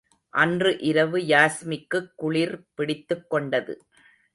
[0.29, 3.81] அன்று இரவு யாஸ்மிக்குக் குளிர் பிடித்துக் கொண்டது.